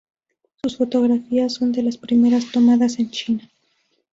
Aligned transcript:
Sus 0.63 0.77
fotografías 0.77 1.53
son 1.53 1.71
de 1.73 1.83
las 1.83 1.95
primeras 1.95 2.51
tomadas 2.51 2.97
en 2.97 3.11
China. 3.11 3.47